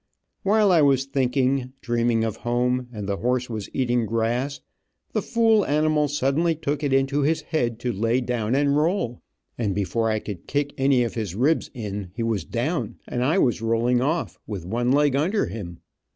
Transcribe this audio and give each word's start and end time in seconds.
While 0.41 0.71
I 0.71 0.81
was 0.81 1.05
thinking, 1.05 1.73
dreaming 1.79 2.23
of 2.23 2.37
home, 2.37 2.87
and 2.91 3.07
the 3.07 3.17
horse 3.17 3.51
was 3.51 3.69
eating 3.71 4.07
grass, 4.07 4.59
the 5.13 5.21
fool 5.21 5.63
animal 5.63 6.07
suddenly 6.07 6.55
took 6.55 6.81
it 6.81 6.91
into 6.91 7.21
his 7.21 7.41
head 7.41 7.77
to 7.81 7.93
lay 7.93 8.19
down 8.19 8.55
and 8.55 8.75
roll, 8.75 9.21
and 9.59 9.75
before 9.75 10.09
I 10.09 10.17
could 10.17 10.47
kick 10.47 10.73
any 10.75 11.03
of 11.03 11.13
his 11.13 11.35
ribs 11.35 11.69
in, 11.75 12.09
he 12.15 12.23
was 12.23 12.45
down, 12.45 12.95
and 13.07 13.23
I 13.23 13.37
was 13.37 13.61
rolling 13.61 14.01
off, 14.01 14.39
with 14.47 14.65
one 14.65 14.91
leg 14.91 15.15
under 15.15 15.45
him. 15.45 15.81